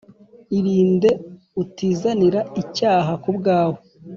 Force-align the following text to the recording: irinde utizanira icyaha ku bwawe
irinde 0.57 1.09
utizanira 1.61 2.39
icyaha 2.61 3.13
ku 3.23 3.29
bwawe 3.37 3.79